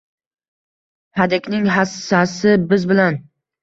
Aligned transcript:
Hadikning 1.21 1.71
hassasi 1.79 2.59
biz 2.75 2.93
bilan 2.95 3.27